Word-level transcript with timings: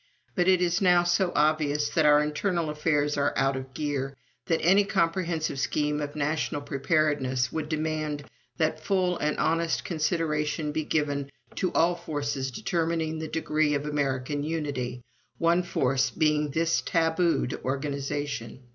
But 0.33 0.47
it 0.47 0.63
is 0.63 0.81
now 0.81 1.03
so 1.03 1.31
obvious 1.35 1.87
that 1.89 2.07
our 2.07 2.23
internal 2.23 2.71
affairs 2.71 3.17
are 3.17 3.35
out 3.37 3.55
of 3.55 3.71
gear, 3.75 4.17
that 4.47 4.59
any 4.63 4.83
comprehensive 4.83 5.59
scheme 5.59 6.01
of 6.01 6.15
national 6.15 6.61
preparedness 6.61 7.51
would 7.51 7.69
demand 7.69 8.23
that 8.57 8.83
full 8.83 9.19
and 9.19 9.37
honest 9.37 9.85
consideration 9.85 10.71
be 10.71 10.85
given 10.85 11.29
to 11.53 11.71
all 11.73 11.93
forces 11.93 12.49
determining 12.49 13.19
the 13.19 13.27
degree 13.27 13.75
of 13.75 13.85
American 13.85 14.41
unity, 14.41 15.03
one 15.37 15.61
force 15.61 16.09
being 16.09 16.49
this 16.49 16.81
tabooed 16.81 17.59
organization. 17.63 18.61